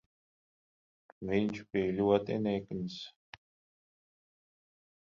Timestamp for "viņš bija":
1.33-1.93